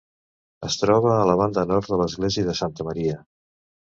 [0.67, 3.19] Es troba a la banda nord de l'església de Santa Maria.